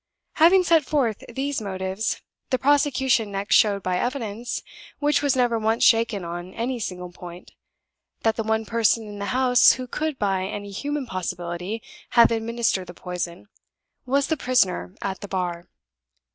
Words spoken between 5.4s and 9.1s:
once shaken on any single point, that the one person